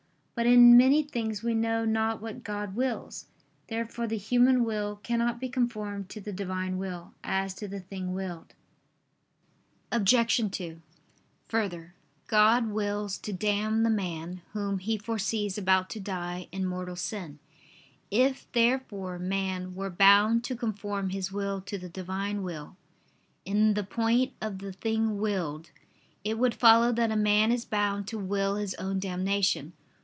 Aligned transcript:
But 0.33 0.47
in 0.47 0.75
many 0.75 1.03
things 1.03 1.43
we 1.43 1.53
know 1.53 1.85
not 1.85 2.19
what 2.19 2.43
God 2.43 2.75
wills. 2.75 3.27
Therefore 3.67 4.07
the 4.07 4.17
human 4.17 4.63
will 4.65 4.95
cannot 5.03 5.39
be 5.39 5.47
conformed 5.49 6.09
to 6.09 6.19
the 6.19 6.33
Divine 6.33 6.79
will 6.79 7.13
as 7.23 7.53
to 7.55 7.67
the 7.67 7.79
thing 7.79 8.11
willed. 8.15 8.55
Obj. 9.91 10.37
2: 10.51 10.81
Further, 11.47 11.93
God 12.25 12.69
wills 12.71 13.19
to 13.19 13.31
damn 13.31 13.83
the 13.83 13.91
man 13.91 14.41
whom 14.53 14.79
He 14.79 14.97
foresees 14.97 15.59
about 15.59 15.91
to 15.91 15.99
die 15.99 16.47
in 16.51 16.65
mortal 16.65 16.95
sin. 16.95 17.37
If 18.09 18.51
therefore 18.51 19.19
man 19.19 19.75
were 19.75 19.91
bound 19.91 20.43
to 20.45 20.55
conform 20.55 21.09
his 21.11 21.31
will 21.31 21.61
to 21.61 21.77
the 21.77 21.89
Divine 21.89 22.41
will, 22.41 22.77
in 23.45 23.75
the 23.75 23.83
point 23.83 24.33
of 24.41 24.57
the 24.57 24.73
thing 24.73 25.19
willed, 25.19 25.69
it 26.23 26.39
would 26.39 26.55
follow 26.55 26.91
that 26.93 27.11
a 27.11 27.15
man 27.15 27.51
is 27.51 27.63
bound 27.63 28.07
to 28.07 28.17
will 28.17 28.55
his 28.55 28.73
own 28.75 28.97
damnation. 28.99 29.73